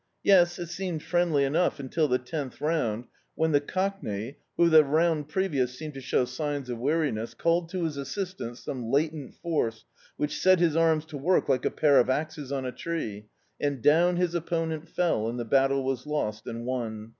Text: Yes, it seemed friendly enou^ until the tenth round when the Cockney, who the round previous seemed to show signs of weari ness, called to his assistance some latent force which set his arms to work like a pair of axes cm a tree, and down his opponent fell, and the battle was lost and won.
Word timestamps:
Yes, 0.23 0.57
it 0.57 0.65
seemed 0.69 1.03
friendly 1.03 1.43
enou^ 1.43 1.77
until 1.77 2.07
the 2.07 2.17
tenth 2.17 2.59
round 2.59 3.05
when 3.35 3.51
the 3.51 3.61
Cockney, 3.61 4.37
who 4.57 4.67
the 4.67 4.83
round 4.83 5.27
previous 5.27 5.77
seemed 5.77 5.93
to 5.93 6.01
show 6.01 6.25
signs 6.25 6.71
of 6.71 6.79
weari 6.79 7.13
ness, 7.13 7.35
called 7.35 7.69
to 7.69 7.83
his 7.83 7.97
assistance 7.97 8.61
some 8.61 8.89
latent 8.89 9.35
force 9.35 9.85
which 10.17 10.39
set 10.39 10.57
his 10.59 10.75
arms 10.75 11.05
to 11.05 11.19
work 11.19 11.47
like 11.47 11.65
a 11.65 11.69
pair 11.69 11.99
of 11.99 12.09
axes 12.09 12.51
cm 12.51 12.67
a 12.67 12.71
tree, 12.71 13.27
and 13.59 13.83
down 13.83 14.15
his 14.15 14.33
opponent 14.33 14.89
fell, 14.89 15.29
and 15.29 15.39
the 15.39 15.45
battle 15.45 15.83
was 15.83 16.07
lost 16.07 16.47
and 16.47 16.65
won. 16.65 17.09